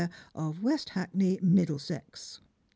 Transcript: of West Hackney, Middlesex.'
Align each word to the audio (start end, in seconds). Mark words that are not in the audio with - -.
of 0.33 0.63
West 0.63 0.89
Hackney, 0.89 1.37
Middlesex.' 1.43 2.39